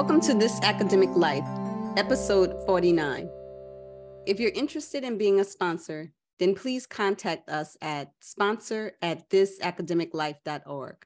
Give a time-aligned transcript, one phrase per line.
[0.00, 1.44] Welcome to This Academic Life,
[1.98, 3.28] episode 49.
[4.26, 10.96] If you're interested in being a sponsor, then please contact us at sponsor at thisacademiclife.org.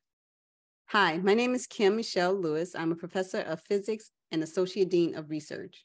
[0.90, 2.76] Hi, my name is Kim Michelle Lewis.
[2.76, 5.84] I'm a professor of physics and associate dean of research.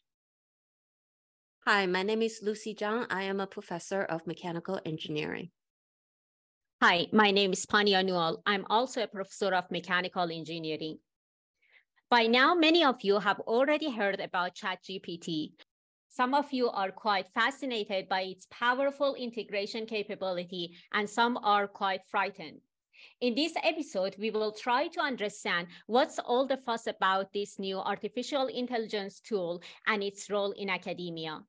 [1.65, 3.07] Hi, my name is Lucy Zhang.
[3.09, 5.49] I am a professor of mechanical engineering.
[6.83, 8.43] Hi, my name is Pania Newell.
[8.45, 10.99] I'm also a professor of mechanical engineering.
[12.09, 15.51] By now, many of you have already heard about ChatGPT.
[16.07, 22.01] Some of you are quite fascinated by its powerful integration capability, and some are quite
[22.09, 22.61] frightened.
[23.21, 27.77] In this episode, we will try to understand what's all the fuss about this new
[27.77, 31.41] artificial intelligence tool and its role in academia.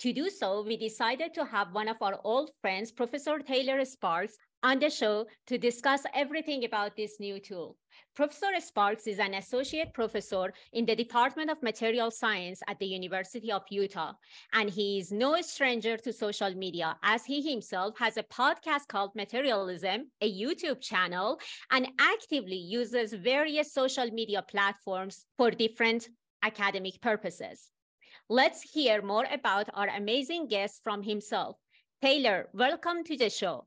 [0.00, 4.36] To do so, we decided to have one of our old friends, Professor Taylor Sparks,
[4.64, 7.76] on the show to discuss everything about this new tool.
[8.16, 13.52] Professor Sparks is an associate professor in the Department of Material Science at the University
[13.52, 14.14] of Utah,
[14.54, 19.14] and he is no stranger to social media as he himself has a podcast called
[19.14, 21.38] Materialism, a YouTube channel,
[21.70, 26.08] and actively uses various social media platforms for different
[26.42, 27.70] academic purposes.
[28.30, 31.58] Let's hear more about our amazing guest from himself.
[32.00, 33.66] Taylor, welcome to the show.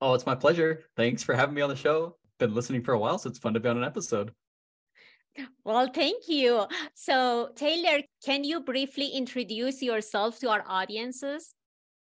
[0.00, 0.84] Oh, it's my pleasure.
[0.96, 2.16] Thanks for having me on the show.
[2.38, 4.32] Been listening for a while, so it's fun to be on an episode.
[5.64, 6.66] Well, thank you.
[6.94, 11.54] So, Taylor, can you briefly introduce yourself to our audiences?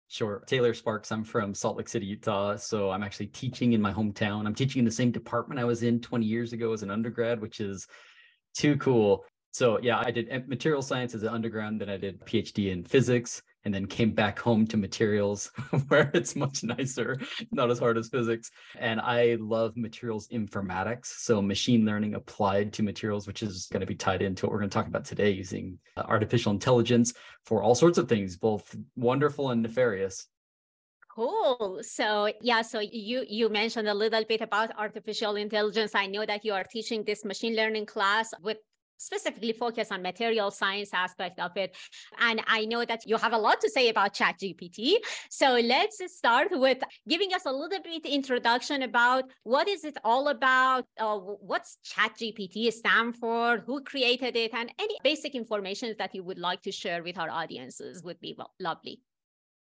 [0.08, 0.42] Sure.
[0.46, 1.12] Taylor Sparks.
[1.12, 2.56] I'm from Salt Lake City, Utah.
[2.56, 4.46] So I'm actually teaching in my hometown.
[4.46, 7.40] I'm teaching in the same department I was in 20 years ago as an undergrad,
[7.40, 7.86] which is
[8.56, 9.24] too cool.
[9.52, 12.84] So yeah, I did eh, material science as an undergrad, then I did PhD in
[12.84, 15.48] physics, and then came back home to materials
[15.88, 17.20] where it's much nicer,
[17.52, 18.50] not as hard as physics.
[18.78, 23.86] And I love materials informatics, so machine learning applied to materials, which is going to
[23.86, 27.12] be tied into what we're going to talk about today, using uh, artificial intelligence
[27.44, 30.28] for all sorts of things, both wonderful and nefarious.
[31.14, 31.80] Cool.
[31.82, 35.94] So yeah, so you you mentioned a little bit about artificial intelligence.
[35.94, 38.58] I know that you are teaching this machine learning class with
[38.98, 41.76] specifically focus on material science aspect of it.
[42.18, 44.96] And I know that you have a lot to say about ChatGPT.
[45.30, 50.28] So let's start with giving us a little bit introduction about what is it all
[50.28, 56.22] about, uh, what's ChatGPT stand for, who created it, and any basic information that you
[56.24, 59.00] would like to share with our audiences would be lovely.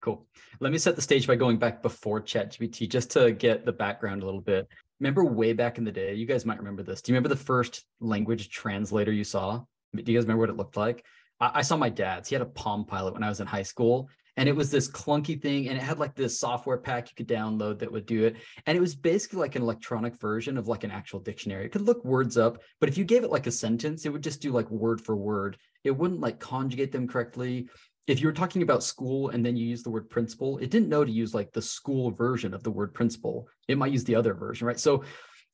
[0.01, 0.27] Cool.
[0.59, 4.21] Let me set the stage by going back before ChatGPT just to get the background
[4.21, 4.67] a little bit
[4.99, 7.01] remember way back in the day, you guys might remember this.
[7.01, 9.63] Do you remember the first language translator you saw?
[9.95, 11.05] Do you guys remember what it looked like?
[11.39, 12.29] I, I saw my dad's.
[12.29, 14.09] He had a Palm Pilot when I was in high school.
[14.37, 17.33] And it was this clunky thing, and it had like this software pack you could
[17.33, 18.35] download that would do it.
[18.65, 21.65] And it was basically like an electronic version of like an actual dictionary.
[21.65, 24.23] It could look words up, but if you gave it like a sentence, it would
[24.23, 25.57] just do like word for word.
[25.85, 27.69] It wouldn't like conjugate them correctly
[28.07, 30.89] if you were talking about school and then you use the word principal, it didn't
[30.89, 33.47] know to use like the school version of the word principal.
[33.67, 34.79] It might use the other version, right?
[34.79, 35.03] So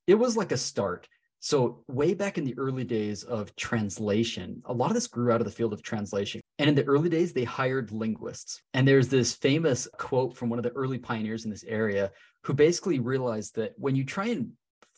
[0.08, 1.08] it was like a start.
[1.40, 5.42] So way back in the early days of translation, a lot of this grew out
[5.42, 6.42] of the field of translation.
[6.60, 8.62] And in the early days, they hired linguists.
[8.76, 12.12] And there's this famous quote from one of the early pioneers in this area
[12.44, 14.52] who basically realized that when you try and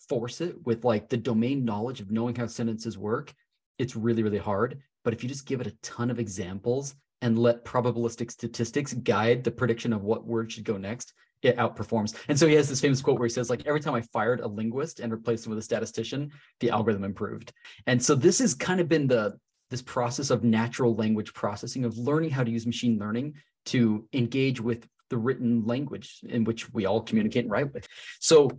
[0.09, 3.33] force it with like the domain knowledge of knowing how sentences work,
[3.77, 4.81] it's really, really hard.
[5.05, 9.45] But if you just give it a ton of examples, and let probabilistic statistics guide
[9.45, 12.15] the prediction of what word should go next, it outperforms.
[12.27, 14.41] And so he has this famous quote where he says, like, every time I fired
[14.41, 17.53] a linguist and replaced him with a statistician, the algorithm improved.
[17.87, 19.39] And so this has kind of been the
[19.69, 23.33] this process of natural language processing of learning how to use machine learning
[23.65, 27.87] to engage with the written language in which we all communicate and write with.
[28.19, 28.51] So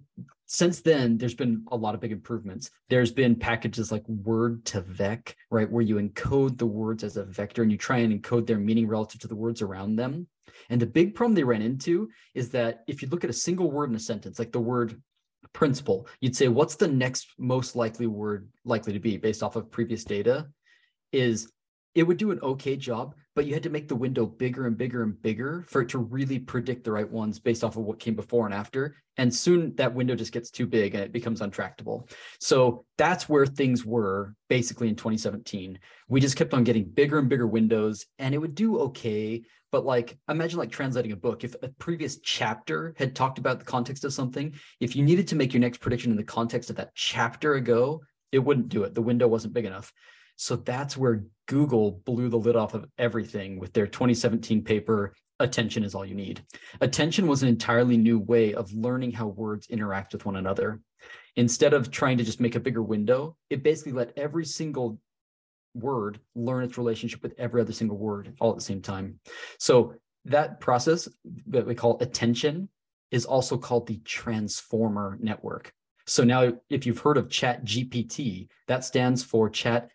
[0.54, 2.70] since then, there's been a lot of big improvements.
[2.88, 7.24] There's been packages like Word to Vec, right, where you encode the words as a
[7.24, 10.28] vector and you try and encode their meaning relative to the words around them.
[10.70, 13.68] And the big problem they ran into is that if you look at a single
[13.68, 15.02] word in a sentence, like the word
[15.54, 19.72] principle, you'd say, what's the next most likely word likely to be based off of
[19.72, 20.46] previous data?
[21.10, 21.50] Is
[21.94, 24.76] it would do an okay job, but you had to make the window bigger and
[24.76, 28.00] bigger and bigger for it to really predict the right ones based off of what
[28.00, 28.96] came before and after.
[29.16, 32.08] And soon that window just gets too big and it becomes untractable.
[32.40, 35.78] So that's where things were basically in 2017.
[36.08, 39.42] We just kept on getting bigger and bigger windows and it would do okay.
[39.70, 41.44] But like, imagine like translating a book.
[41.44, 45.36] If a previous chapter had talked about the context of something, if you needed to
[45.36, 48.00] make your next prediction in the context of that chapter ago,
[48.32, 48.94] it wouldn't do it.
[48.94, 49.92] The window wasn't big enough.
[50.36, 55.82] So that's where Google blew the lid off of everything with their 2017 paper, Attention
[55.82, 56.44] is All You Need.
[56.80, 60.80] Attention was an entirely new way of learning how words interact with one another.
[61.36, 64.98] Instead of trying to just make a bigger window, it basically let every single
[65.74, 69.18] word learn its relationship with every other single word all at the same time.
[69.58, 69.94] So
[70.26, 71.08] that process
[71.48, 72.68] that we call attention
[73.10, 75.72] is also called the transformer network.
[76.06, 79.90] So now if you've heard of chat GPT, that stands for chat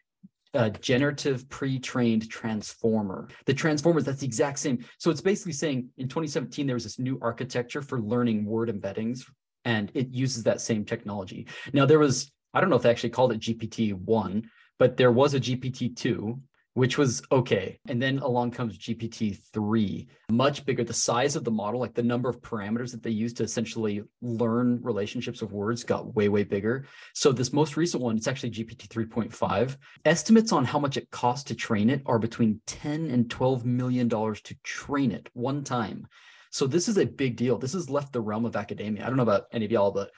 [0.54, 3.28] uh, generative pre-trained transformer.
[3.46, 4.84] The transformers, that's the exact same.
[4.98, 9.22] So it's basically saying in 2017, there was this new architecture for learning word embeddings,
[9.66, 11.48] and it uses that same technology.
[11.74, 14.46] Now there was, I don't know if they actually called it GPT-1,
[14.80, 16.40] but there was a GPT-2
[16.74, 17.80] which was okay.
[17.88, 20.84] And then along comes GPT-3, much bigger.
[20.84, 24.04] The size of the model, like the number of parameters that they use to essentially
[24.22, 26.86] learn relationships of words got way, way bigger.
[27.14, 29.78] So this most recent one, it's actually GPT 3.5.
[30.06, 34.08] Estimates on how much it costs to train it are between 10 and 12 million
[34.08, 36.08] dollars to train it one time.
[36.52, 37.58] So this is a big deal.
[37.58, 39.04] This has left the realm of academia.
[39.04, 40.12] I don't know about any of y'all, but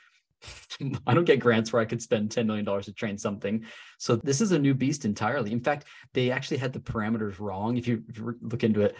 [1.07, 3.65] I don't get grants where I could spend $10 million to train something.
[3.99, 5.51] So this is a new beast entirely.
[5.51, 7.77] In fact, they actually had the parameters wrong.
[7.77, 8.95] If you, if you look into it,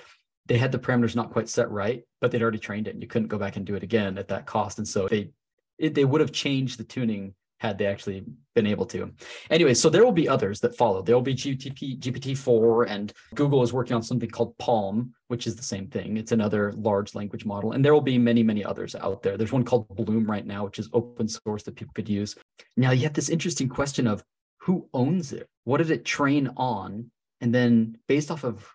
[0.48, 3.08] they had the parameters not quite set right, but they'd already trained it and you
[3.08, 4.78] couldn't go back and do it again at that cost.
[4.80, 5.32] And so they
[5.78, 8.24] it, they would have changed the tuning had they actually
[8.56, 9.12] been able to.
[9.52, 11.04] Anyway, so there will be others that follow.
[11.04, 15.56] There will be GTP, GPT-4, and Google is working on something called PaLM, which is
[15.56, 16.18] the same thing.
[16.18, 17.74] It's another large language model.
[17.74, 19.38] And there will be many, many others out there.
[19.38, 22.36] There's one called Bloom right now, which is open source that people could use.
[22.78, 24.24] Now you have this interesting question of
[24.58, 25.48] who owns it?
[25.66, 27.12] What did it train on?
[27.42, 28.68] And then based off of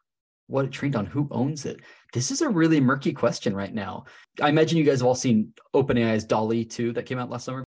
[0.46, 1.80] what it trained on, who owns it?
[2.12, 4.04] This is a really murky question right now.
[4.40, 7.65] I imagine you guys have all seen OpenAI's DALL-E 2 that came out last summer.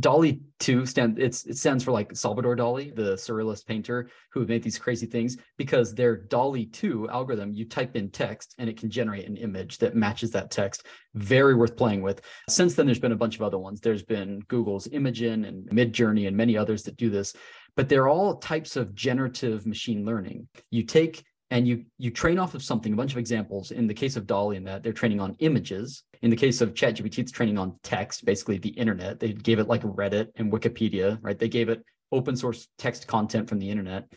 [0.00, 4.62] DALL-E 2 stand it's it stands for like Salvador Dali, the surrealist painter who made
[4.62, 8.90] these crazy things because their DALL-E 2 algorithm, you type in text and it can
[8.90, 10.86] generate an image that matches that text.
[11.14, 12.22] Very worth playing with.
[12.48, 13.80] Since then, there's been a bunch of other ones.
[13.80, 17.34] There's been Google's Imagen and Midjourney and many others that do this,
[17.76, 20.48] but they're all types of generative machine learning.
[20.70, 23.72] You take and you you train off of something a bunch of examples.
[23.72, 26.02] In the case of DALL-E in that they're training on images.
[26.22, 29.20] In the case of ChatGPT it's training on text basically the internet.
[29.20, 31.38] They gave it like reddit and wikipedia right?
[31.38, 34.10] They gave it open source text content from the internet.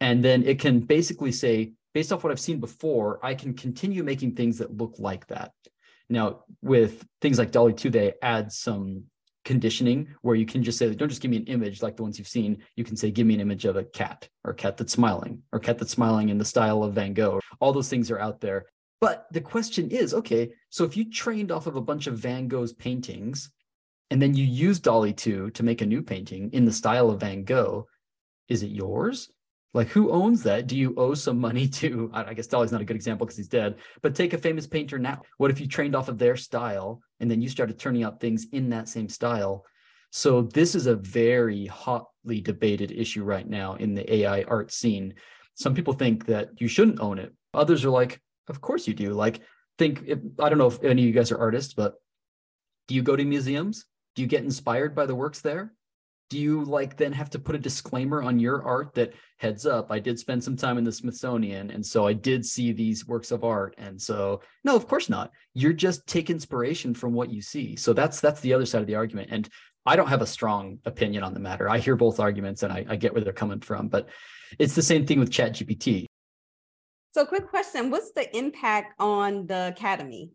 [0.00, 4.02] And then it can basically say based off what i've seen before i can continue
[4.02, 5.52] making things that look like that.
[6.08, 9.04] Now with things like DALL-E 2 they add some
[9.44, 12.18] conditioning where you can just say, don't just give me an image like the ones
[12.18, 12.58] you've seen.
[12.76, 15.42] You can say, give me an image of a cat or a cat that's smiling
[15.52, 17.40] or a cat that's smiling in the style of Van Gogh.
[17.60, 18.66] All those things are out there.
[19.00, 22.48] But the question is, okay, so if you trained off of a bunch of Van
[22.48, 23.50] Gogh's paintings
[24.10, 27.20] and then you use DALL-E 2 to make a new painting in the style of
[27.20, 27.86] Van Gogh,
[28.48, 29.30] is it yours?
[29.72, 30.66] Like, who owns that?
[30.66, 32.10] Do you owe some money to?
[32.14, 34.98] I guess Dali's not a good example because he's dead, but take a famous painter
[34.98, 35.22] now.
[35.38, 38.46] What if you trained off of their style and then you started turning out things
[38.52, 39.64] in that same style?
[40.12, 45.14] So, this is a very hotly debated issue right now in the AI art scene.
[45.54, 47.32] Some people think that you shouldn't own it.
[47.54, 49.12] Others are like, of course you do.
[49.12, 49.40] Like,
[49.78, 51.94] think, if, I don't know if any of you guys are artists, but
[52.88, 53.86] do you go to museums?
[54.16, 55.72] Do you get inspired by the works there?
[56.30, 59.90] Do you like then have to put a disclaimer on your art that heads up
[59.90, 63.30] i did spend some time in the smithsonian and so i did see these works
[63.30, 65.30] of art and so no of course not.
[65.54, 67.76] You're just take inspiration from what you see.
[67.76, 69.48] So that's that's the other side of the argument and
[69.86, 71.68] i don't have a strong opinion on the matter.
[71.68, 74.08] I hear both arguments and i, I get where they're coming from but
[74.58, 76.06] it's the same thing with chat gpt
[77.12, 80.30] so quick question what's the impact on the academy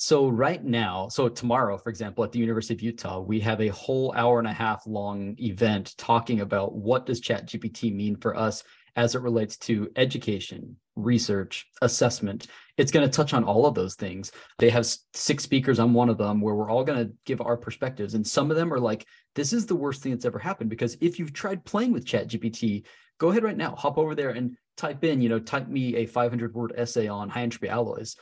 [0.00, 3.68] so right now, so tomorrow, for example, at the University of Utah, we have a
[3.68, 8.62] whole hour and a half long event talking about what does ChatGPT mean for us
[8.94, 12.46] as it relates to education, research, assessment.
[12.76, 14.30] It's going to touch on all of those things.
[14.58, 15.80] They have six speakers.
[15.80, 18.14] I'm one of them where we're all going to give our perspectives.
[18.14, 20.70] And some of them are like, this is the worst thing that's ever happened.
[20.70, 22.84] Because if you've tried playing with ChatGPT,
[23.18, 26.06] go ahead right now, hop over there and type in, you know, type me a
[26.06, 28.14] 500 word essay on high entropy alloys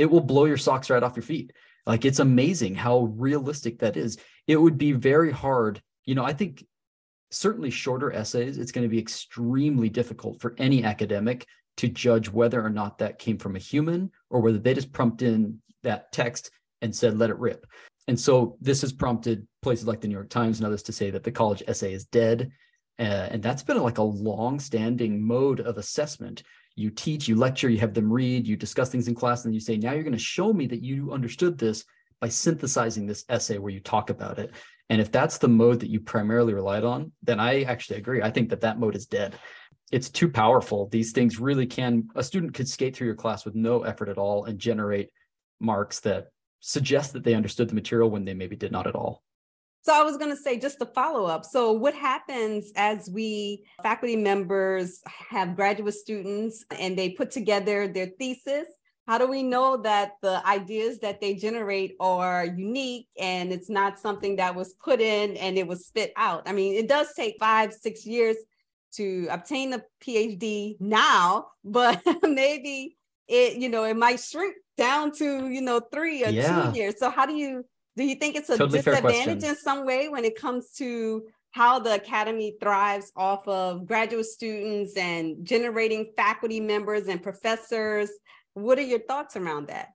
[0.00, 1.52] it will blow your socks right off your feet.
[1.84, 4.16] Like it's amazing how realistic that is.
[4.46, 5.82] It would be very hard.
[6.06, 6.64] You know, I think
[7.30, 12.64] certainly shorter essays, it's going to be extremely difficult for any academic to judge whether
[12.64, 16.50] or not that came from a human or whether they just prompted in that text
[16.80, 17.66] and said, let it rip.
[18.08, 21.10] And so this has prompted places like the New York Times and others to say
[21.10, 22.50] that the college essay is dead.
[22.98, 26.42] Uh, and that's been like a long standing mode of assessment
[26.76, 29.60] you teach, you lecture, you have them read, you discuss things in class, and you
[29.60, 31.84] say, now you're going to show me that you understood this
[32.20, 34.52] by synthesizing this essay where you talk about it.
[34.88, 38.22] And if that's the mode that you primarily relied on, then I actually agree.
[38.22, 39.36] I think that that mode is dead.
[39.92, 40.88] It's too powerful.
[40.88, 44.18] These things really can, a student could skate through your class with no effort at
[44.18, 45.10] all and generate
[45.60, 46.28] marks that
[46.60, 49.22] suggest that they understood the material when they maybe did not at all.
[49.82, 51.44] So I was going to say just to follow up.
[51.44, 58.06] So what happens as we faculty members have graduate students and they put together their
[58.18, 58.66] thesis?
[59.06, 63.98] How do we know that the ideas that they generate are unique and it's not
[63.98, 66.42] something that was put in and it was spit out?
[66.46, 68.36] I mean, it does take five, six years
[68.92, 72.96] to obtain a PhD now, but maybe
[73.26, 76.70] it, you know, it might shrink down to, you know, three or yeah.
[76.70, 76.98] two years.
[76.98, 77.64] So how do you
[77.96, 81.78] do you think it's a totally disadvantage in some way when it comes to how
[81.78, 88.10] the academy thrives off of graduate students and generating faculty members and professors?
[88.54, 89.88] What are your thoughts around that?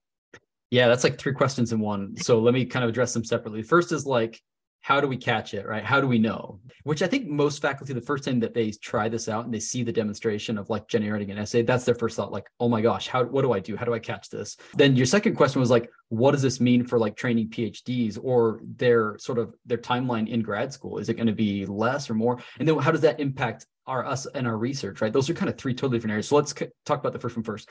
[0.72, 2.18] Yeah, that's like three questions in one.
[2.18, 3.62] So let me kind of address them separately.
[3.62, 4.42] First is like
[4.86, 5.84] how do we catch it right?
[5.84, 6.60] How do we know?
[6.84, 9.60] Which i think most faculty the first time that they try this out and they
[9.60, 12.82] see the demonstration of like generating an essay that's their first thought like oh my
[12.82, 13.76] gosh how what do i do?
[13.76, 14.58] How do i catch this?
[14.76, 18.60] Then your second question was like what does this mean for like training phds or
[18.78, 21.00] their sort of their timeline in grad school?
[21.00, 22.40] Is it going to be less or more?
[22.60, 25.12] And then how does that impact our us and our research right?
[25.12, 26.28] Those are kind of three totally different areas.
[26.28, 27.70] So let's talk about the first one first.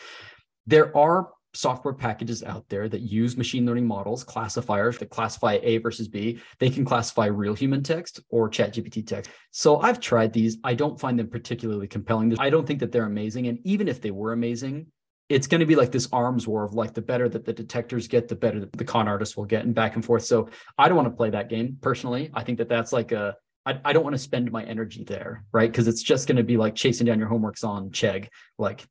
[0.66, 5.78] There are software packages out there that use machine learning models, classifiers that classify A
[5.78, 6.40] versus B.
[6.58, 9.30] They can classify real human text or ChatGPT text.
[9.50, 10.58] So I've tried these.
[10.64, 12.36] I don't find them particularly compelling.
[12.38, 13.46] I don't think that they're amazing.
[13.46, 14.86] And even if they were amazing,
[15.28, 18.08] it's going to be like this arms war of like the better that the detectors
[18.08, 20.24] get, the better the con artists will get, and back and forth.
[20.24, 22.30] So I don't want to play that game personally.
[22.34, 25.44] I think that that's like a I, I don't want to spend my energy there,
[25.52, 25.70] right?
[25.70, 28.28] Because it's just going to be like chasing down your homeworks on Chegg.
[28.58, 28.84] Like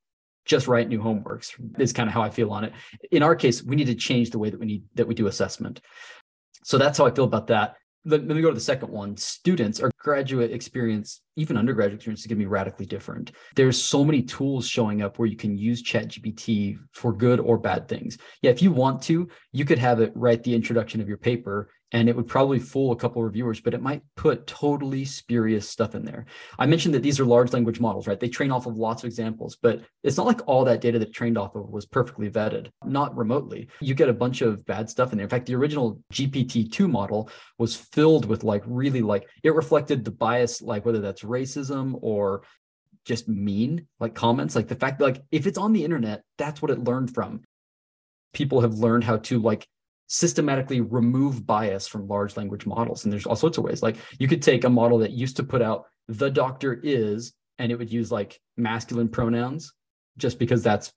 [0.46, 2.74] just write new homeworks is kind of how I feel on it.
[3.12, 5.28] In our case, we need to change the way that we need that we do
[5.28, 5.82] assessment.
[6.64, 7.76] So that's how I feel about that.
[8.06, 9.16] Let, me go to the second one.
[9.16, 13.32] Students or graduate experience, even undergraduate experience, is going to be radically different.
[13.56, 17.88] There's so many tools showing up where you can use ChatGPT for good or bad
[17.88, 18.18] things.
[18.42, 21.70] Yeah, if you want to, you could have it write the introduction of your paper
[21.94, 25.94] and it would probably fool a couple reviewers, but it might put totally spurious stuff
[25.94, 26.26] in there.
[26.58, 28.20] I mentioned that these are large language models, right?
[28.20, 31.14] They train off of lots of examples, but it's not like all that data that
[31.14, 33.70] trained off of was perfectly vetted, not remotely.
[33.80, 35.26] You get a bunch of bad stuff in there.
[35.26, 40.12] In fact, the original GPT-2 model was filled with like really like it reflected the
[40.12, 42.42] bias, like whether that's racism or
[43.06, 46.62] just mean like comments, like the fact that like if it's on the internet, that's
[46.62, 47.42] what it learned from.
[48.34, 49.68] People have learned how to like
[50.14, 53.04] systematically remove bias from large language models.
[53.04, 53.82] And there's all sorts of ways.
[53.82, 57.72] Like you could take a model that used to put out the doctor is, and
[57.72, 59.74] it would use like masculine pronouns
[60.18, 60.94] just because that's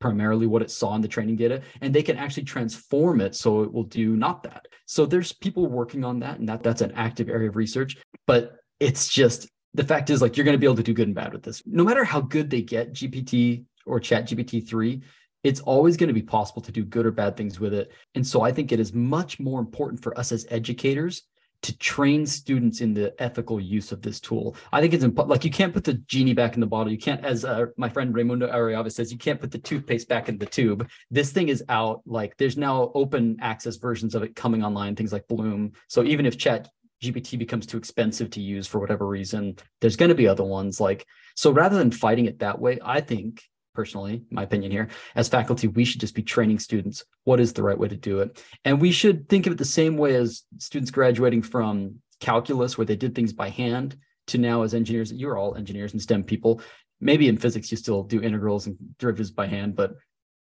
[0.00, 3.62] primarily what it saw in the training data and they can actually transform it so
[3.62, 6.92] it will do not that so there's people working on that and that that's an
[6.92, 10.66] active area of research but it's just the fact is like you're going to be
[10.66, 13.62] able to do good and bad with this no matter how good they get gpt
[13.84, 15.02] or chat gpt 3
[15.42, 17.92] it's always going to be possible to do good or bad things with it.
[18.14, 21.22] And so I think it is much more important for us as educators
[21.62, 24.56] to train students in the ethical use of this tool.
[24.72, 25.30] I think it's important.
[25.30, 26.90] Like you can't put the genie back in the bottle.
[26.90, 30.28] You can't, as uh, my friend Raimundo Arriaga says, you can't put the toothpaste back
[30.28, 30.88] in the tube.
[31.10, 32.00] This thing is out.
[32.06, 35.72] Like there's now open access versions of it coming online, things like Bloom.
[35.88, 36.68] So even if Chat
[37.02, 40.80] GPT becomes too expensive to use for whatever reason, there's going to be other ones.
[40.80, 41.06] Like
[41.36, 43.42] so, rather than fighting it that way, I think
[43.74, 47.62] personally, my opinion here, as faculty, we should just be training students what is the
[47.62, 48.42] right way to do it.
[48.64, 52.84] And we should think of it the same way as students graduating from calculus, where
[52.84, 53.96] they did things by hand,
[54.28, 55.12] to now as engineers.
[55.12, 56.60] You're all engineers and STEM people.
[57.00, 59.94] Maybe in physics, you still do integrals and derivatives by hand, but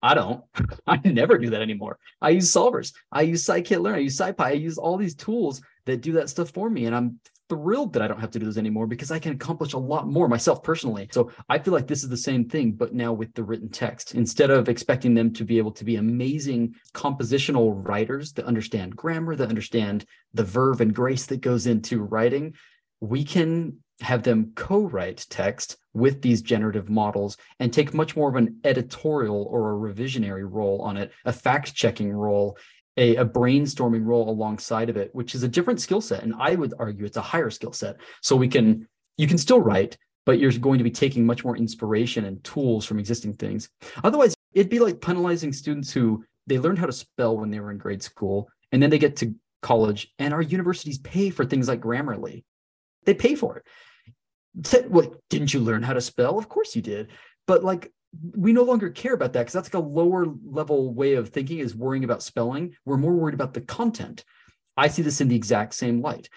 [0.03, 0.45] I don't.
[0.87, 1.99] I never do that anymore.
[2.21, 2.93] I use solvers.
[3.11, 3.95] I use scikit-learn.
[3.95, 4.41] I use SciPy.
[4.41, 6.85] I use all these tools that do that stuff for me.
[6.85, 7.19] And I'm
[7.55, 10.09] thrilled that I don't have to do this anymore because I can accomplish a lot
[10.09, 11.09] more myself personally.
[11.13, 14.15] So I feel like this is the same thing, but now with the written text.
[14.15, 19.37] Instead of expecting them to be able to be amazing compositional writers that understand grammar,
[19.37, 22.55] that understand the verve and grace that goes into writing,
[23.01, 28.35] we can have them co-write text with these generative models and take much more of
[28.35, 32.59] an editorial or a revisionary role on it, a fact-checking role,
[32.97, 36.23] a, a brainstorming role alongside of it, which is a different skill set.
[36.23, 37.97] And I would argue it's a higher skill set.
[38.23, 38.87] So we can,
[39.17, 39.97] you can still write,
[40.27, 43.69] but you're going to be taking much more inspiration and tools from existing things.
[44.03, 47.71] Otherwise, it'd be like penalizing students who they learned how to spell when they were
[47.71, 51.69] in grade school, and then they get to college, and our universities pay for things
[51.69, 52.45] like Grammarly.
[53.07, 53.65] They pay for it.
[54.63, 56.39] Said, well, didn't you learn how to spell?
[56.39, 57.09] Of course you did.
[57.47, 57.93] But like
[58.37, 61.59] we no longer care about that because that's like a lower level way of thinking
[61.59, 62.75] is worrying about spelling.
[62.85, 64.25] We're more worried about the content.
[64.77, 66.29] I see this in the exact same light.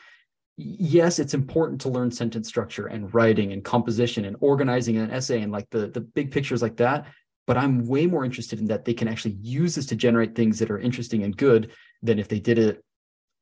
[0.57, 5.41] Yes, it's important to learn sentence structure and writing and composition and organizing an essay
[5.41, 7.05] and like the, the big pictures like that.
[7.45, 10.59] But I'm way more interested in that they can actually use this to generate things
[10.59, 12.83] that are interesting and good than if they did it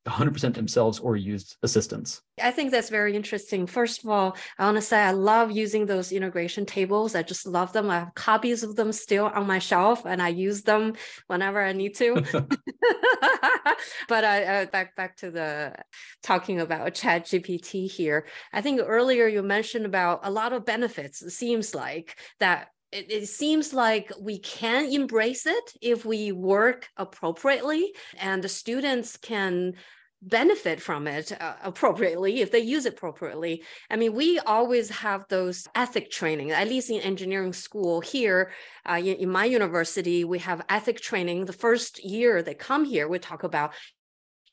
[0.06, 2.22] 100% themselves or used assistance?
[2.42, 3.66] I think that's very interesting.
[3.66, 7.14] First of all, I want to say I love using those integration tables.
[7.14, 7.90] I just love them.
[7.90, 10.94] I have copies of them still on my shelf and I use them
[11.26, 12.14] whenever I need to.
[14.08, 15.74] but I, uh, back back to the
[16.22, 18.26] talking about chat GPT here.
[18.52, 21.22] I think earlier you mentioned about a lot of benefits.
[21.22, 26.88] It seems like that it, it, seems like we can embrace it if we work
[26.96, 29.74] appropriately and the students can
[30.22, 33.62] benefit from it uh, appropriately if they use it appropriately.
[33.90, 38.52] I mean we always have those ethic training at least in engineering school here
[38.88, 43.08] uh, in, in my university we have ethic training the first year they come here.
[43.08, 43.74] We talk about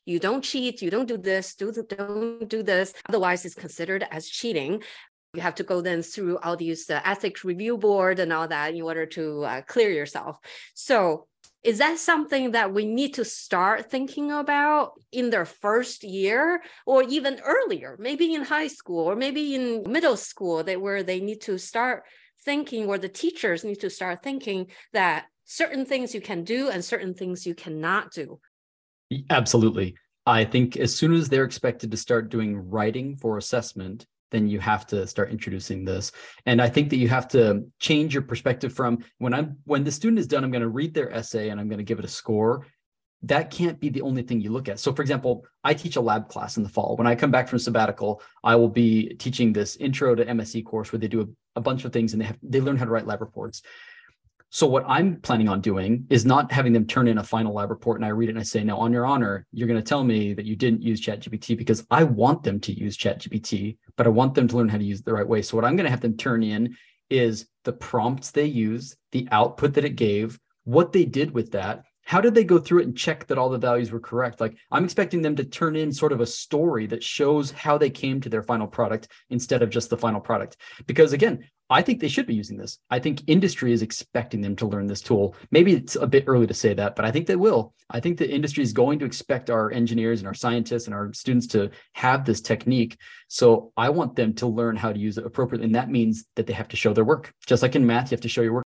[0.04, 2.92] you don't cheat you don't do this do the, don't do this.
[3.08, 4.82] Otherwise it's considered as cheating
[5.34, 8.74] you have to go then through all these uh, ethics review board and all that
[8.74, 10.38] in order to uh, clear yourself.
[10.74, 11.26] So
[11.62, 17.02] is that something that we need to start thinking about in their first year or
[17.02, 17.96] even earlier?
[17.98, 22.04] Maybe in high school or maybe in middle school that where they need to start
[22.44, 26.84] thinking or the teachers need to start thinking that certain things you can do and
[26.84, 28.38] certain things you cannot do.
[29.30, 29.94] Absolutely.
[30.26, 34.58] I think as soon as they're expected to start doing writing for assessment then you
[34.58, 36.10] have to start introducing this.
[36.46, 39.92] And I think that you have to change your perspective from when I'm when the
[39.92, 42.04] student is done, I'm going to read their essay and I'm going to give it
[42.04, 42.66] a score.
[43.22, 44.78] That can't be the only thing you look at.
[44.78, 46.94] So, for example, I teach a lab class in the fall.
[46.96, 50.92] When I come back from sabbatical, I will be teaching this intro to MSE course
[50.92, 51.26] where they do a,
[51.56, 53.62] a bunch of things and they have they learn how to write lab reports.
[54.54, 57.70] So what I'm planning on doing is not having them turn in a final lab
[57.70, 59.84] report and I read it and I say, now on your honor, you're going to
[59.84, 64.06] tell me that you didn't use ChatGPT because I want them to use ChatGPT, but
[64.06, 65.42] I want them to learn how to use it the right way.
[65.42, 66.76] So what I'm going to have them turn in
[67.10, 71.82] is the prompts they use, the output that it gave, what they did with that,
[72.04, 74.54] how did they go through it and check that all the values were correct like
[74.70, 78.20] i'm expecting them to turn in sort of a story that shows how they came
[78.20, 82.08] to their final product instead of just the final product because again i think they
[82.08, 82.78] should be using this.
[82.90, 85.34] I think industry is expecting them to learn this tool.
[85.50, 87.74] Maybe it's a bit early to say that but i think they will.
[87.90, 91.12] I think the industry is going to expect our engineers and our scientists and our
[91.12, 92.98] students to have this technique.
[93.28, 96.46] So i want them to learn how to use it appropriately and that means that
[96.46, 97.32] they have to show their work.
[97.46, 98.64] Just like in math you have to show your work.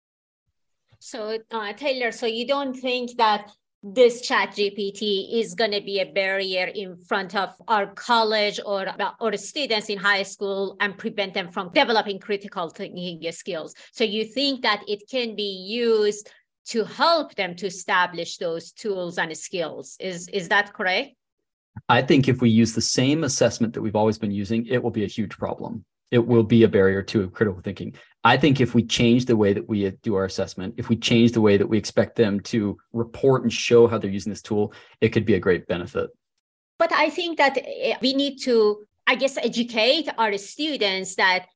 [1.01, 3.51] So uh, Taylor, so you don't think that
[3.87, 8.87] this chat GPT is going to be a barrier in front of our college or,
[9.21, 13.75] or students in high school and prevent them from developing critical thinking skills.
[13.93, 16.31] So you think that it can be used
[16.69, 19.99] to help them to establish those tools and skills.
[20.01, 21.11] Is, is that correct?
[21.91, 24.93] I think if we use the same assessment that we've always been using, it will
[24.93, 27.93] be a huge problem it will be a barrier to critical thinking.
[28.25, 31.33] I think if we change the way that we do our assessment, if we change
[31.33, 34.73] the way that we expect them to report and show how they're using this tool,
[35.03, 36.09] it could be a great benefit.
[36.79, 41.47] But I think that eh, we need to, I guess, educate our students that,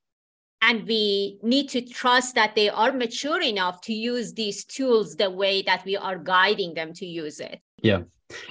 [0.60, 5.30] and we need to trust that they are mature enough to use these tools the
[5.30, 7.60] way that we are guiding them to use it.
[7.82, 8.02] Yeah.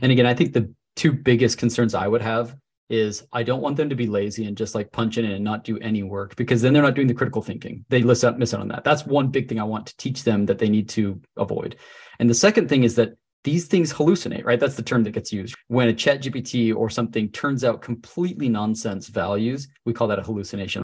[0.01, 2.55] And again, I think the two biggest concerns I would have
[2.89, 5.63] is I don't want them to be lazy and just like punch in and not
[5.63, 7.85] do any work because then they're not doing the critical thinking.
[7.89, 8.83] They miss out, miss out on that.
[8.83, 11.75] That's one big thing I want to teach them that they need to avoid.
[12.19, 14.59] And the second thing is that these things hallucinate, right?
[14.59, 15.55] That's the term that gets used.
[15.67, 20.23] When a chat GPT or something turns out completely nonsense values, we call that a
[20.23, 20.81] hallucination.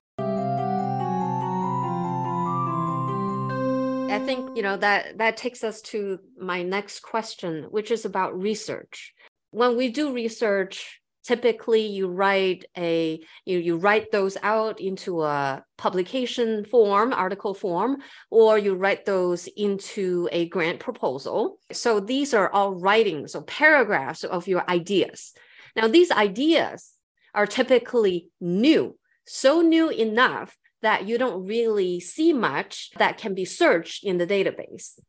[4.10, 8.39] I think, you know, that that takes us to my next question, which is about
[8.39, 9.13] research.
[9.52, 15.63] When we do research, typically you write a you, you write those out into a
[15.77, 17.97] publication form article form
[18.29, 21.57] or you write those into a grant proposal.
[21.71, 25.33] So these are all writings or paragraphs of your ideas.
[25.75, 26.91] Now these ideas
[27.33, 33.45] are typically new so new enough that you don't really see much that can be
[33.45, 34.99] searched in the database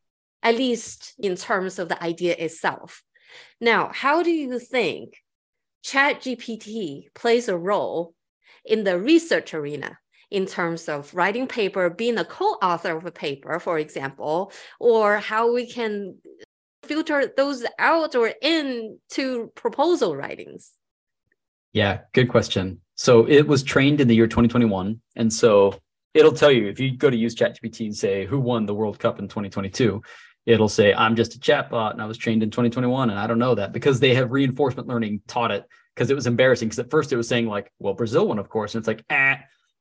[0.41, 3.01] at least in terms of the idea itself.
[3.59, 5.15] Now how do you think
[5.85, 8.15] ChatGPT plays a role
[8.65, 9.99] in the research arena
[10.31, 15.53] in terms of writing paper, being a co-author of a paper, for example, or how
[15.53, 16.17] we can
[16.83, 20.71] filter those out or in to proposal writings?
[21.71, 22.81] Yeah, good question.
[22.95, 24.99] So it was trained in the year 2021.
[25.15, 25.77] And so
[26.13, 28.97] it'll tell you if you go to use ChatGPT and say, who won the World
[28.97, 30.01] Cup in 2022?
[30.45, 33.39] It'll say i'm just a chatbot and i was trained in 2021 and i don't
[33.39, 36.91] know that because they have reinforcement learning taught it because it was embarrassing because at
[36.91, 39.37] first it was saying like well brazil won of course and it's like ah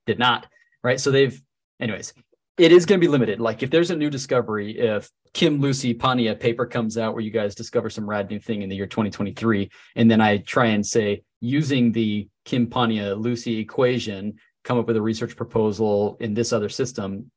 [0.06, 0.46] did not
[0.82, 1.40] right so they've
[1.80, 2.12] anyways
[2.56, 3.40] it is going to be limited.
[3.40, 7.30] Like if there's a new discovery, if Kim Lucy Pania paper comes out where you
[7.30, 10.86] guys discover some rad new thing in the year 2023, and then I try and
[10.86, 16.52] say using the Kim Pania Lucy equation, come up with a research proposal in this
[16.52, 17.30] other system,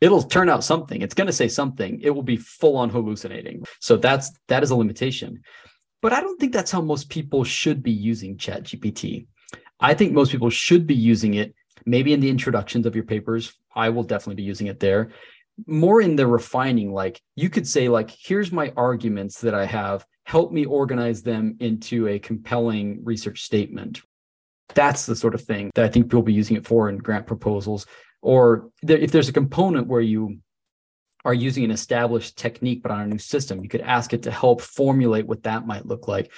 [0.00, 1.02] it'll turn out something.
[1.02, 2.00] It's going to say something.
[2.00, 3.64] It will be full on hallucinating.
[3.80, 5.42] So that's that is a limitation.
[6.02, 9.26] But I don't think that's how most people should be using ChatGPT.
[9.80, 11.54] I think most people should be using it
[11.86, 13.54] maybe in the introductions of your papers.
[13.74, 15.10] I will definitely be using it there.
[15.66, 20.04] More in the refining, like you could say, like, here's my arguments that I have.
[20.24, 24.00] Help me organize them into a compelling research statement.
[24.74, 26.96] That's the sort of thing that I think people will be using it for in
[26.98, 27.86] grant proposals.
[28.24, 30.38] Or if there's a component where you
[31.24, 34.30] are using an established technique but on a new system, you could ask it to
[34.30, 36.30] help formulate what that might look like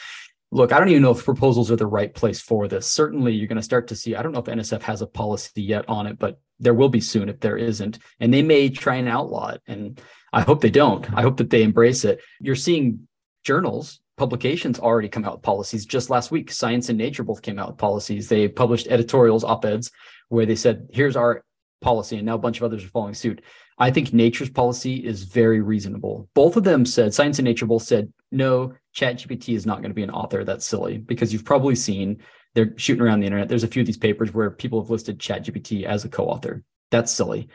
[0.50, 2.86] look, I don't even know if proposals are the right place for this.
[2.86, 5.62] Certainly, you're going to start to see, I don't know if NSF has a policy
[5.62, 7.98] yet on it, but there will be soon if there isn't.
[8.20, 9.62] And they may try and outlaw it.
[9.66, 10.00] And
[10.32, 11.06] I hope they don't.
[11.14, 12.20] I hope that they embrace it.
[12.40, 13.06] You're seeing
[13.44, 15.84] journals, publications already come out with policies.
[15.84, 18.28] Just last week, Science and Nature both came out with policies.
[18.28, 19.90] They published editorials, op eds,
[20.28, 21.44] where they said, here's our
[21.80, 22.16] policy.
[22.16, 23.42] And now a bunch of others are following suit.
[23.78, 26.28] I think Nature's policy is very reasonable.
[26.34, 29.94] Both of them said, Science and Nature both said, no, ChatGPT is not going to
[29.94, 30.44] be an author.
[30.44, 32.22] That's silly because you've probably seen
[32.54, 33.48] they're shooting around the internet.
[33.48, 36.64] There's a few of these papers where people have listed ChatGPT as a co-author.
[36.90, 37.48] That's silly.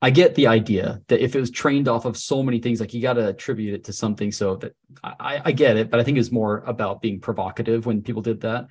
[0.00, 2.94] I get the idea that if it was trained off of so many things, like
[2.94, 4.32] you got to attribute it to something.
[4.32, 8.02] So that I, I get it, but I think it's more about being provocative when
[8.02, 8.66] people did that.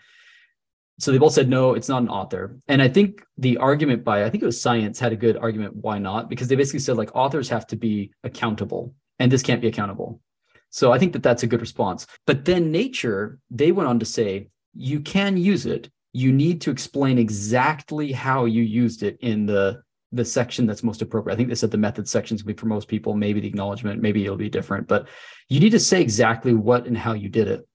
[0.99, 2.57] So they both said no, it's not an author.
[2.67, 5.75] And I think the argument by I think it was Science had a good argument
[5.75, 9.61] why not because they basically said like authors have to be accountable, and this can't
[9.61, 10.21] be accountable.
[10.69, 12.05] So I think that that's a good response.
[12.25, 15.89] But then nature, they went on to say, you can use it.
[16.11, 19.81] You need to explain exactly how you used it in the
[20.11, 21.33] the section that's most appropriate.
[21.33, 24.01] I think they said the method sections will be for most people, maybe the acknowledgement,
[24.01, 25.07] maybe it'll be different, but
[25.49, 27.67] you need to say exactly what and how you did it.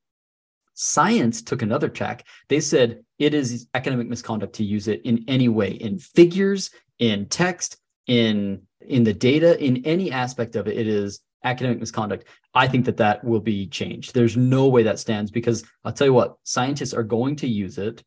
[0.83, 2.27] Science took another tack.
[2.49, 7.27] They said it is academic misconduct to use it in any way, in figures, in
[7.27, 10.79] text, in in the data, in any aspect of it.
[10.79, 12.25] It is academic misconduct.
[12.55, 14.15] I think that that will be changed.
[14.15, 17.77] There's no way that stands because I'll tell you what, scientists are going to use
[17.77, 18.03] it.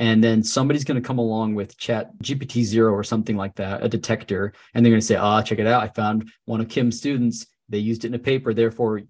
[0.00, 3.84] And then somebody's going to come along with chat GPT zero or something like that,
[3.84, 5.84] a detector, and they're going to say, ah, oh, check it out.
[5.84, 7.46] I found one of Kim's students.
[7.68, 8.52] They used it in a paper.
[8.52, 9.02] Therefore,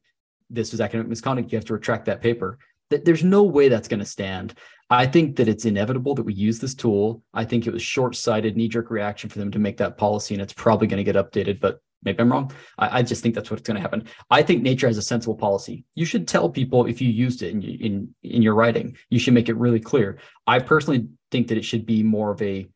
[0.50, 1.50] this was academic misconduct.
[1.50, 2.58] You have to retract that paper.
[2.90, 4.54] There's no way that's going to stand.
[4.88, 7.22] I think that it's inevitable that we use this tool.
[7.34, 10.34] I think it was short sighted, knee jerk reaction for them to make that policy,
[10.34, 11.60] and it's probably going to get updated.
[11.60, 12.52] But maybe I'm wrong.
[12.78, 14.04] I, I just think that's what's going to happen.
[14.30, 15.84] I think nature has a sensible policy.
[15.96, 18.96] You should tell people if you used it in, in in your writing.
[19.10, 20.18] You should make it really clear.
[20.46, 22.68] I personally think that it should be more of a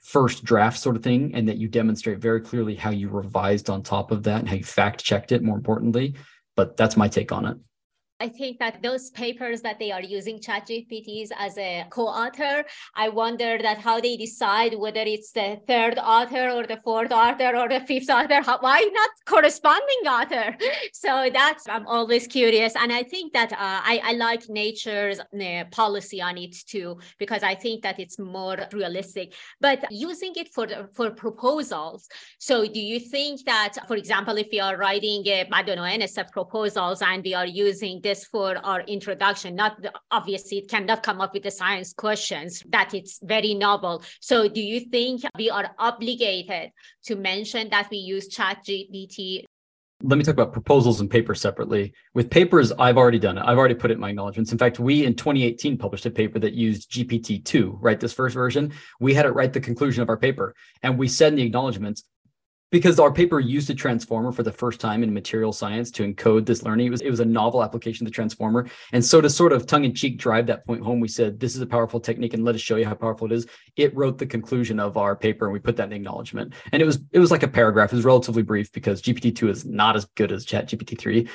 [0.00, 3.82] first draft sort of thing, and that you demonstrate very clearly how you revised on
[3.82, 5.42] top of that and how you fact checked it.
[5.42, 6.14] More importantly,
[6.54, 7.56] but that's my take on it.
[8.18, 13.58] I think that those papers that they are using ChatGPTs as a co-author, I wonder
[13.60, 17.80] that how they decide whether it's the third author or the fourth author or the
[17.80, 18.40] fifth author.
[18.40, 20.56] How, why not corresponding author?
[20.92, 25.64] So that's I'm always curious, and I think that uh, I, I like Nature's uh,
[25.70, 29.34] policy on it too because I think that it's more realistic.
[29.60, 32.08] But using it for for proposals.
[32.38, 35.82] So do you think that, for example, if we are writing, uh, I don't know,
[35.82, 39.56] NSF proposals and we are using this for our introduction.
[39.56, 39.72] Not
[40.10, 44.02] obviously it cannot come up with the science questions that it's very novel.
[44.20, 46.70] So do you think we are obligated
[47.06, 49.44] to mention that we use ChatGPT
[50.02, 51.94] let me talk about proposals and papers separately.
[52.12, 53.44] With papers, I've already done it.
[53.46, 54.52] I've already put it in my acknowledgments.
[54.52, 57.98] In fact, we in 2018 published a paper that used GPT-2, right?
[57.98, 58.74] This first version.
[59.00, 60.54] We had it write the conclusion of our paper.
[60.82, 62.04] And we said in the acknowledgments,
[62.70, 66.46] because our paper used a transformer for the first time in material science to encode
[66.46, 66.88] this learning.
[66.88, 68.68] It was, it was a novel application of the transformer.
[68.92, 71.54] And so to sort of tongue in cheek drive that point home, we said, this
[71.54, 73.46] is a powerful technique and let us show you how powerful it is.
[73.76, 76.54] It wrote the conclusion of our paper and we put that in the acknowledgement.
[76.72, 77.92] And it was, it was like a paragraph.
[77.92, 81.28] It was relatively brief because GPT-2 is not as good as chat GPT-3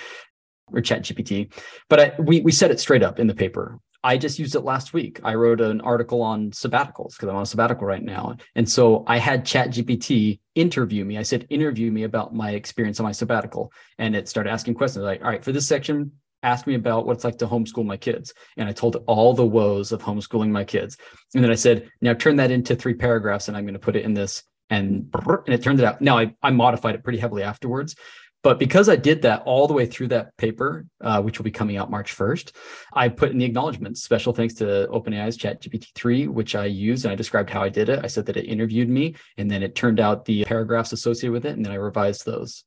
[0.73, 1.53] or chat GPT.
[1.89, 3.79] But I, we, we said it straight up in the paper.
[4.03, 5.19] I just used it last week.
[5.23, 8.35] I wrote an article on sabbaticals because I'm on a sabbatical right now.
[8.55, 11.17] And so I had ChatGPT interview me.
[11.17, 13.71] I said, interview me about my experience on my sabbatical.
[13.99, 16.11] And it started asking questions like, all right, for this section,
[16.43, 18.33] ask me about what it's like to homeschool my kids.
[18.57, 20.97] And I told all the woes of homeschooling my kids.
[21.35, 23.95] And then I said, now turn that into three paragraphs and I'm going to put
[23.95, 24.43] it in this.
[24.71, 26.01] And, and it turned it out.
[26.01, 27.95] Now I, I modified it pretty heavily afterwards,
[28.43, 31.51] But because I did that all the way through that paper, uh, which will be
[31.51, 32.53] coming out March 1st,
[32.93, 34.01] I put in the acknowledgments.
[34.01, 38.03] Special thanks to OpenAI's ChatGPT-3, which I used and I described how I did it.
[38.03, 41.45] I said that it interviewed me, and then it turned out the paragraphs associated with
[41.45, 42.63] it, and then I revised those.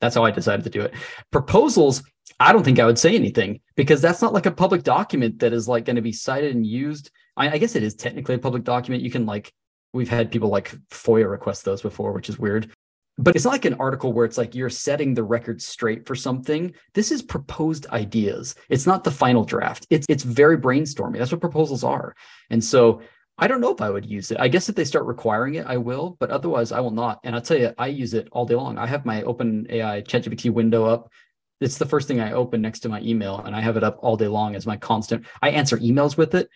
[0.00, 0.94] That's how I decided to do it.
[1.30, 2.02] Proposals,
[2.40, 5.52] I don't think I would say anything because that's not like a public document that
[5.52, 7.10] is like going to be cited and used.
[7.36, 9.04] I, I guess it is technically a public document.
[9.04, 9.52] You can like
[9.92, 12.72] we've had people like FOIA request those before, which is weird
[13.18, 16.14] but it's not like an article where it's like you're setting the record straight for
[16.14, 16.72] something.
[16.94, 18.54] This is proposed ideas.
[18.68, 19.86] It's not the final draft.
[19.90, 22.14] It's it's very brainstorming that's what proposals are.
[22.50, 23.02] And so
[23.36, 24.38] i don't know if i would use it.
[24.40, 27.20] I guess if they start requiring it i will but otherwise i will not.
[27.24, 28.78] And i'll tell you i use it all day long.
[28.78, 31.10] I have my open ai chatgpt window up.
[31.60, 33.98] It's the first thing i open next to my email and i have it up
[34.00, 36.48] all day long as my constant i answer emails with it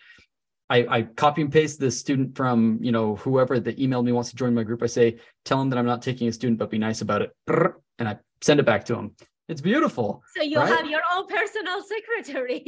[0.69, 4.29] I, I copy and paste the student from you know whoever that emailed me wants
[4.29, 4.83] to join my group.
[4.83, 7.31] I say, tell them that I'm not taking a student, but be nice about it,
[7.97, 9.15] and I send it back to him.
[9.47, 10.21] It's beautiful.
[10.37, 10.69] So you right?
[10.69, 12.61] have your own personal secretary.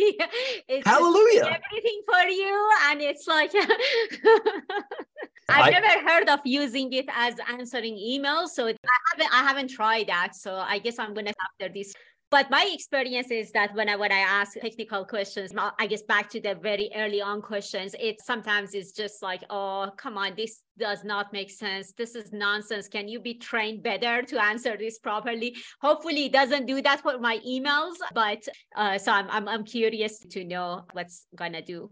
[0.68, 1.60] it's Hallelujah!
[1.70, 3.52] Everything for you, and it's like
[5.50, 8.76] I've I, never heard of using it as answering emails, so I
[9.12, 10.36] haven't I haven't tried that.
[10.36, 11.94] So I guess I'm gonna after this
[12.32, 16.56] but my experience is that when I ask technical questions, I guess back to the
[16.56, 21.34] very early on questions, it sometimes is just like, oh, come on, this does not
[21.34, 21.92] make sense.
[21.92, 22.88] This is nonsense.
[22.88, 25.58] Can you be trained better to answer this properly?
[25.82, 27.96] Hopefully, it doesn't do that for my emails.
[28.14, 31.92] But uh, so I'm, I'm I'm curious to know what's gonna do.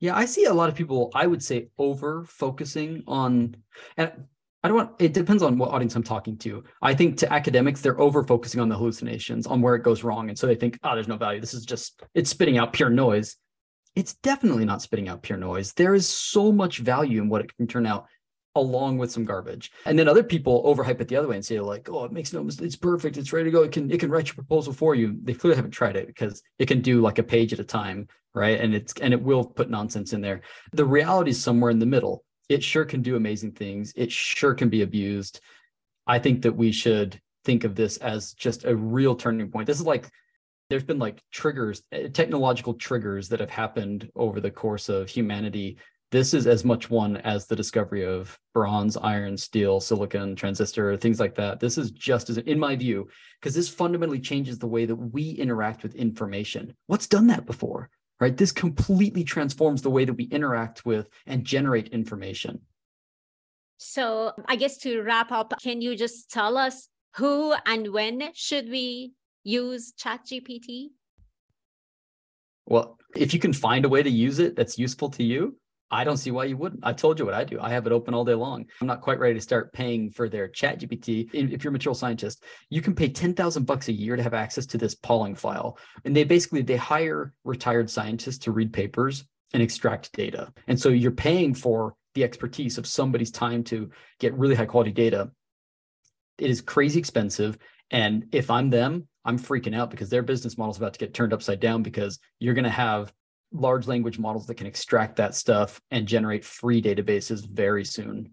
[0.00, 3.56] Yeah, I see a lot of people, I would say, over focusing on,
[3.96, 4.12] and
[4.62, 6.64] I don't want it depends on what audience I'm talking to.
[6.82, 10.28] I think to academics, they're over focusing on the hallucinations, on where it goes wrong.
[10.28, 11.40] And so they think, oh, there's no value.
[11.40, 13.36] This is just it's spitting out pure noise.
[13.94, 15.72] It's definitely not spitting out pure noise.
[15.72, 18.06] There is so much value in what it can turn out
[18.54, 19.70] along with some garbage.
[19.86, 22.32] And then other people overhype it the other way and say, like, oh, it makes
[22.32, 23.62] no it's perfect, it's ready to go.
[23.62, 25.16] It can it can write your proposal for you.
[25.22, 28.08] They clearly haven't tried it because it can do like a page at a time,
[28.34, 28.60] right?
[28.60, 30.40] And it's and it will put nonsense in there.
[30.72, 33.92] The reality is somewhere in the middle it sure can do amazing things.
[33.96, 35.40] It sure can be abused.
[36.06, 39.66] I think that we should think of this as just a real turning point.
[39.66, 40.10] This is like
[40.70, 45.78] there's been like triggers, eh, technological triggers that have happened over the course of humanity.
[46.10, 51.20] This is as much one as the discovery of bronze, iron, steel, silicon, transistor, things
[51.20, 51.60] like that.
[51.60, 53.08] This is just as, in my view,
[53.40, 56.74] because this fundamentally changes the way that we interact with information.
[56.86, 57.90] What's done that before?
[58.20, 58.36] Right?
[58.36, 62.60] This completely transforms the way that we interact with and generate information.
[63.78, 68.68] So, I guess to wrap up, can you just tell us who and when should
[68.68, 69.12] we
[69.44, 70.88] use ChatGPT?
[72.66, 75.56] Well, if you can find a way to use it that's useful to you,
[75.90, 76.84] I don't see why you wouldn't.
[76.84, 77.58] I told you what I do.
[77.60, 78.66] I have it open all day long.
[78.80, 81.30] I'm not quite ready to start paying for their chat GPT.
[81.32, 84.66] If you're a material scientist, you can pay 10,000 bucks a year to have access
[84.66, 85.78] to this Pauling File.
[86.04, 89.24] And they basically, they hire retired scientists to read papers
[89.54, 90.52] and extract data.
[90.66, 94.92] And so you're paying for the expertise of somebody's time to get really high quality
[94.92, 95.30] data.
[96.38, 97.56] It is crazy expensive.
[97.90, 101.14] And if I'm them, I'm freaking out because their business model is about to get
[101.14, 103.12] turned upside down because you're going to have
[103.52, 108.30] large language models that can extract that stuff and generate free databases very soon.